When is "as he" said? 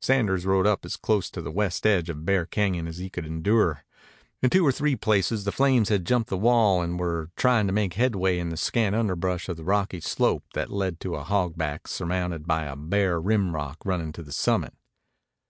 2.88-3.10